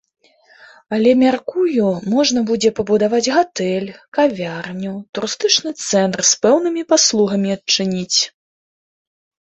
[0.95, 3.87] Але мяркую, можна будзе пабудаваць гатэль,
[4.19, 8.19] кавярню, турыстычны цэнтр з пэўнымі паслугамі адчыніць.